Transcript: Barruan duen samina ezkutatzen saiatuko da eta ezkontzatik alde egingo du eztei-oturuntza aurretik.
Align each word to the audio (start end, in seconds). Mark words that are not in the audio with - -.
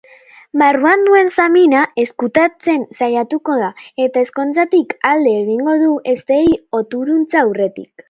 Barruan 0.59 1.03
duen 1.07 1.29
samina 1.43 1.83
ezkutatzen 2.05 2.87
saiatuko 3.01 3.59
da 3.61 3.69
eta 4.07 4.25
ezkontzatik 4.29 4.99
alde 5.15 5.39
egingo 5.45 5.81
du 5.87 5.95
eztei-oturuntza 6.17 7.49
aurretik. 7.49 7.91